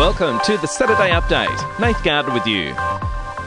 Welcome 0.00 0.40
to 0.46 0.56
the 0.56 0.66
Saturday 0.66 1.10
Update. 1.10 1.78
Nate 1.78 2.02
Gardner 2.02 2.32
with 2.32 2.46
you. 2.46 2.74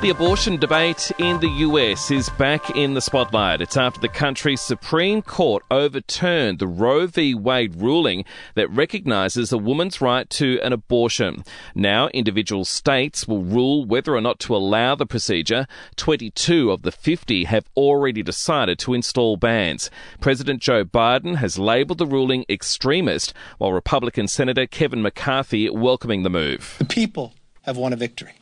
The 0.04 0.10
abortion 0.10 0.58
debate 0.58 1.14
in 1.18 1.40
the 1.40 1.48
US 1.48 2.12
is 2.12 2.30
back 2.32 2.72
in 2.72 2.94
the 2.94 3.00
spotlight. 3.00 3.62
It's 3.62 3.78
after 3.78 4.02
the 4.02 4.10
country's 4.10 4.60
Supreme 4.60 5.22
Court 5.22 5.64
overturned 5.72 6.60
the 6.60 6.68
Roe 6.68 7.08
v. 7.08 7.34
Wade 7.34 7.78
ruling 7.78 8.26
that 8.56 8.70
recognizes 8.70 9.54
a 9.54 9.58
woman's 9.58 10.02
right 10.02 10.30
to 10.32 10.60
an 10.62 10.74
abortion. 10.74 11.46
Now, 11.74 12.10
individual 12.10 12.66
states 12.66 13.30
will 13.30 13.46
rule 13.46 13.86
whether 13.86 14.14
or 14.14 14.20
not 14.20 14.42
to 14.42 14.58
allow 14.58 14.94
the 14.94 15.06
procedure. 15.06 15.68
22 15.96 16.70
of 16.70 16.82
the 16.82 16.92
50 16.92 17.46
have 17.46 17.70
already 17.78 18.22
decided 18.22 18.80
to 18.80 18.94
install 18.94 19.38
bans. 19.38 19.90
President 20.20 20.62
Joe 20.62 20.84
Biden 20.84 21.38
has 21.38 21.58
labeled 21.58 22.00
the 22.00 22.06
ruling 22.06 22.44
extremist, 22.50 23.34
while 23.58 23.72
Republican 23.72 24.28
Senator 24.28 24.68
Kevin 24.68 25.02
McCarthy 25.02 25.70
welcoming 25.70 26.24
the 26.24 26.30
move. 26.30 26.76
The 26.78 26.84
people 26.84 27.34
have 27.62 27.78
won 27.78 27.94
a 27.94 27.96
victory. 27.96 28.34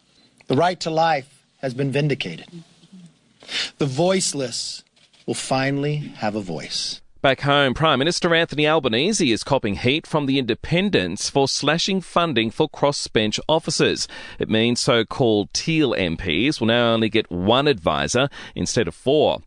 The 0.47 0.55
right 0.55 0.79
to 0.79 0.89
life 0.89 1.37
has 1.61 1.73
been 1.73 1.91
vindicated. 1.91 2.47
The 3.77 3.85
voiceless 3.85 4.83
will 5.25 5.33
finally 5.33 5.97
have 6.17 6.35
a 6.35 6.41
voice. 6.41 7.01
Back 7.21 7.41
home, 7.41 7.75
Prime 7.75 7.99
Minister 7.99 8.33
Anthony 8.33 8.67
Albanese 8.67 9.31
is 9.31 9.43
copping 9.43 9.75
heat 9.75 10.07
from 10.07 10.25
the 10.25 10.39
independents 10.39 11.29
for 11.29 11.47
slashing 11.47 12.01
funding 12.01 12.49
for 12.49 12.67
crossbench 12.67 13.39
officers. 13.47 14.07
It 14.39 14.49
means 14.49 14.79
so 14.79 15.05
called 15.05 15.53
Teal 15.53 15.93
MPs 15.93 16.59
will 16.59 16.67
now 16.67 16.91
only 16.91 17.09
get 17.09 17.29
one 17.29 17.67
advisor 17.67 18.27
instead 18.55 18.87
of 18.87 18.95
four. 18.95 19.41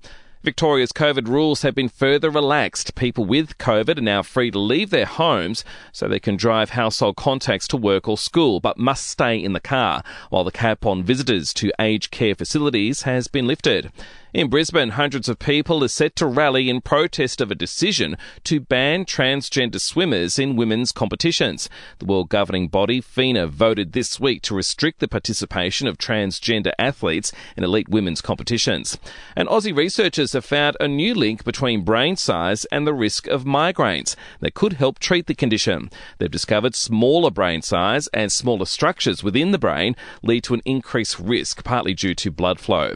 Victoria's 0.45 0.93
COVID 0.93 1.27
rules 1.27 1.63
have 1.63 1.75
been 1.75 1.89
further 1.89 2.29
relaxed. 2.29 2.95
People 2.95 3.25
with 3.25 3.57
COVID 3.57 3.97
are 3.97 4.03
now 4.03 4.23
free 4.23 4.51
to 4.51 4.59
leave 4.59 4.91
their 4.91 5.07
homes 5.07 5.65
so 5.91 6.07
they 6.07 6.21
can 6.21 6.37
drive 6.37 6.69
household 6.69 7.17
contacts 7.17 7.67
to 7.69 7.79
work 7.79 8.07
or 8.07 8.19
school, 8.19 8.61
but 8.61 8.77
must 8.77 9.07
stay 9.07 9.43
in 9.43 9.55
the 9.55 9.59
car, 9.59 10.03
while 10.29 10.45
the 10.45 10.53
cap 10.53 10.85
on 10.85 11.03
visitors 11.03 11.55
to 11.55 11.73
aged 11.81 12.11
care 12.11 12.35
facilities 12.35 13.03
has 13.05 13.27
been 13.27 13.47
lifted. 13.47 13.91
In 14.35 14.49
Brisbane, 14.49 14.89
hundreds 14.89 15.29
of 15.29 15.39
people 15.39 15.85
are 15.85 15.89
set 15.89 16.17
to 16.17 16.27
rally 16.27 16.69
in 16.69 16.81
protest 16.81 17.41
of 17.41 17.53
a 17.53 17.55
decision 17.55 18.17
to 18.43 18.59
ban 18.59 19.05
transgender 19.05 19.81
swimmers 19.81 20.41
in 20.41 20.57
women's 20.57 20.91
competitions. 20.91 21.69
The 22.01 22.07
world 22.07 22.31
governing 22.31 22.67
body, 22.67 23.01
FINA, 23.01 23.47
voted 23.47 23.93
this 23.93 24.19
week 24.19 24.43
to 24.43 24.57
restrict 24.57 24.99
the 24.99 25.07
participation 25.07 25.87
of 25.87 25.99
transgender 25.99 26.73
athletes 26.81 27.31
in 27.57 27.63
elite 27.63 27.89
women's 27.89 28.21
competitions. 28.21 28.99
And 29.37 29.49
Aussie 29.49 29.77
researchers 29.77 30.33
have 30.33 30.45
found 30.45 30.77
a 30.81 30.89
new 30.89 31.15
link 31.15 31.45
between 31.45 31.85
brain 31.85 32.17
size 32.17 32.65
and 32.73 32.89
the 32.89 32.93
risk 32.93 33.29
of 33.29 33.45
migraines 33.45 34.17
that 34.41 34.55
could 34.55 34.73
help 34.73 34.99
treat 34.99 35.29
the 35.29 35.37
condition. 35.37 35.91
They've 36.19 36.29
discovered 36.29 36.75
smaller 36.75 37.31
brain 37.31 37.63
size 37.63 38.09
and 38.09 38.33
smaller 38.33 38.67
structures 38.67 39.23
within 39.23 39.53
the 39.53 39.59
brain 39.59 39.95
lead 40.25 40.43
to 40.43 40.55
an 40.55 40.63
increased 40.65 41.21
risk, 41.21 41.63
partly 41.63 41.95
due 41.95 42.17
to 42.17 42.33
blood 42.33 42.59
flow. 42.59 42.95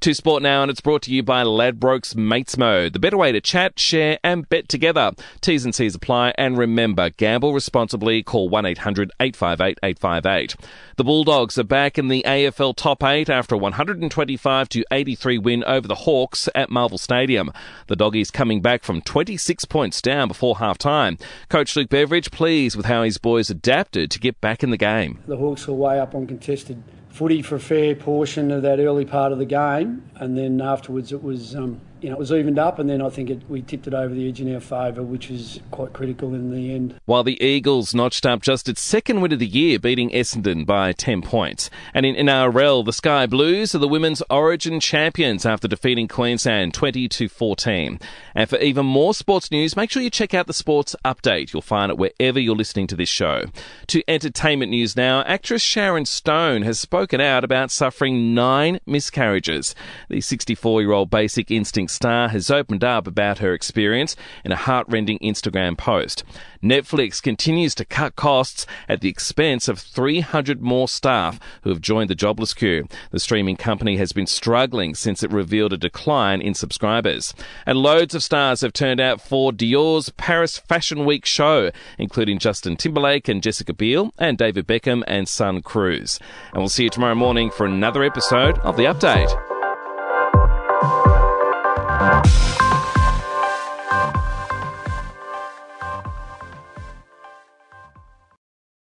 To 0.00 0.12
Sport 0.12 0.42
Now, 0.42 0.60
and 0.60 0.70
it's 0.70 0.82
brought 0.82 1.02
to 1.02 1.10
you 1.10 1.22
by 1.22 1.42
Ladbrokes 1.42 2.14
Mates 2.14 2.58
Mode, 2.58 2.92
the 2.92 2.98
better 2.98 3.16
way 3.16 3.32
to 3.32 3.40
chat, 3.40 3.78
share, 3.78 4.18
and 4.22 4.46
bet 4.46 4.68
together. 4.68 5.12
T's 5.40 5.64
and 5.64 5.74
C's 5.74 5.94
apply, 5.94 6.34
and 6.36 6.58
remember, 6.58 7.08
gamble 7.10 7.54
responsibly. 7.54 8.22
Call 8.22 8.50
1 8.50 8.66
800 8.66 9.10
858 9.18 9.78
858. 9.82 10.56
The 10.96 11.02
Bulldogs 11.02 11.58
are 11.58 11.64
back 11.64 11.98
in 11.98 12.08
the 12.08 12.22
AFL 12.26 12.76
top 12.76 13.02
eight 13.02 13.30
after 13.30 13.54
a 13.54 13.58
125 13.58 14.68
to 14.68 14.84
83 14.92 15.38
win 15.38 15.64
over 15.64 15.88
the 15.88 15.94
Hawks 15.94 16.48
at 16.54 16.70
Marvel 16.70 16.98
Stadium. 16.98 17.50
The 17.86 17.96
Doggies 17.96 18.30
coming 18.30 18.60
back 18.60 18.84
from 18.84 19.00
26 19.00 19.64
points 19.64 20.02
down 20.02 20.28
before 20.28 20.58
half 20.58 20.76
time. 20.76 21.16
Coach 21.48 21.74
Luke 21.74 21.88
Beveridge 21.88 22.30
pleased 22.30 22.76
with 22.76 22.86
how 22.86 23.02
his 23.02 23.16
boys 23.16 23.48
adapted 23.48 24.10
to 24.10 24.20
get 24.20 24.42
back 24.42 24.62
in 24.62 24.70
the 24.70 24.76
game. 24.76 25.20
The 25.26 25.38
Hawks 25.38 25.66
were 25.66 25.74
way 25.74 25.98
up 25.98 26.14
on 26.14 26.26
contested 26.26 26.82
footy 27.16 27.40
for 27.40 27.54
a 27.54 27.60
fair 27.60 27.94
portion 27.94 28.50
of 28.50 28.60
that 28.60 28.78
early 28.78 29.06
part 29.06 29.32
of 29.32 29.38
the 29.38 29.46
game, 29.46 30.02
and 30.16 30.36
then 30.36 30.60
afterwards 30.60 31.12
it 31.12 31.22
was 31.22 31.54
um, 31.54 31.80
you 32.00 32.10
know, 32.10 32.16
it 32.16 32.18
was 32.18 32.32
evened 32.32 32.58
up, 32.58 32.78
and 32.78 32.90
then 32.90 33.00
I 33.00 33.08
think 33.08 33.30
it, 33.30 33.40
we 33.48 33.62
tipped 33.62 33.86
it 33.86 33.94
over 33.94 34.14
the 34.14 34.28
edge 34.28 34.40
in 34.40 34.52
our 34.54 34.60
favour, 34.60 35.02
which 35.02 35.30
was 35.30 35.60
quite 35.70 35.92
critical 35.92 36.34
in 36.34 36.50
the 36.50 36.74
end. 36.74 37.00
While 37.06 37.24
the 37.24 37.42
Eagles 37.42 37.94
notched 37.94 38.26
up 38.26 38.42
just 38.42 38.68
its 38.68 38.82
second 38.82 39.22
win 39.22 39.32
of 39.32 39.38
the 39.38 39.46
year, 39.46 39.78
beating 39.78 40.10
Essendon 40.10 40.66
by 40.66 40.92
10 40.92 41.22
points. 41.22 41.70
And 41.94 42.04
in 42.04 42.14
NRL, 42.14 42.84
the 42.84 42.92
Sky 42.92 43.26
Blues 43.26 43.74
are 43.74 43.78
the 43.78 43.88
women's 43.88 44.22
Origin 44.28 44.78
champions 44.78 45.46
after 45.46 45.66
defeating 45.66 46.06
Queensland 46.06 46.74
20 46.74 47.08
to 47.08 47.28
14. 47.28 47.98
And 48.34 48.50
for 48.50 48.58
even 48.58 48.84
more 48.84 49.14
sports 49.14 49.50
news, 49.50 49.76
make 49.76 49.90
sure 49.90 50.02
you 50.02 50.10
check 50.10 50.34
out 50.34 50.46
the 50.46 50.52
Sports 50.52 50.94
Update. 51.04 51.52
You'll 51.52 51.62
find 51.62 51.90
it 51.90 51.98
wherever 51.98 52.38
you're 52.38 52.54
listening 52.54 52.86
to 52.88 52.96
this 52.96 53.08
show. 53.08 53.44
To 53.88 54.02
entertainment 54.06 54.70
news 54.70 54.96
now, 54.96 55.22
actress 55.22 55.62
Sharon 55.62 56.04
Stone 56.04 56.62
has 56.62 56.78
spoken 56.78 57.20
out 57.20 57.42
about 57.42 57.70
suffering 57.70 58.34
nine 58.34 58.80
miscarriages. 58.86 59.74
The 60.10 60.20
64 60.20 60.82
year 60.82 60.92
old 60.92 61.10
Basic 61.10 61.50
Instinct 61.50 61.85
star 61.88 62.28
has 62.28 62.50
opened 62.50 62.84
up 62.84 63.06
about 63.06 63.38
her 63.38 63.52
experience 63.52 64.16
in 64.44 64.52
a 64.52 64.56
heartrending 64.56 65.18
Instagram 65.20 65.76
post. 65.76 66.24
Netflix 66.62 67.22
continues 67.22 67.74
to 67.74 67.84
cut 67.84 68.16
costs 68.16 68.66
at 68.88 69.00
the 69.00 69.08
expense 69.08 69.68
of 69.68 69.78
300 69.78 70.60
more 70.60 70.88
staff 70.88 71.38
who 71.62 71.70
have 71.70 71.80
joined 71.80 72.10
the 72.10 72.14
jobless 72.14 72.54
queue. 72.54 72.88
The 73.10 73.20
streaming 73.20 73.56
company 73.56 73.96
has 73.98 74.12
been 74.12 74.26
struggling 74.26 74.94
since 74.94 75.22
it 75.22 75.30
revealed 75.30 75.72
a 75.72 75.76
decline 75.78 76.40
in 76.40 76.54
subscribers. 76.54 77.34
And 77.64 77.78
loads 77.78 78.14
of 78.14 78.22
stars 78.22 78.62
have 78.62 78.72
turned 78.72 79.00
out 79.00 79.20
for 79.20 79.52
Dior's 79.52 80.10
Paris 80.10 80.58
Fashion 80.58 81.04
Week 81.04 81.24
show, 81.24 81.70
including 81.98 82.38
Justin 82.38 82.76
Timberlake 82.76 83.28
and 83.28 83.42
Jessica 83.42 83.72
Biel 83.72 84.12
and 84.18 84.38
David 84.38 84.66
Beckham 84.66 85.02
and 85.06 85.28
son 85.28 85.62
Cruz. 85.62 86.18
And 86.52 86.58
we'll 86.58 86.68
see 86.68 86.84
you 86.84 86.90
tomorrow 86.90 87.14
morning 87.14 87.50
for 87.50 87.66
another 87.66 88.02
episode 88.02 88.58
of 88.58 88.76
The 88.76 88.84
Update. 88.84 89.45